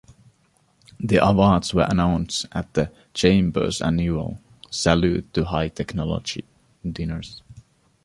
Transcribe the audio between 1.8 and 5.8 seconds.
announced at the Chamber's annual "Salute to High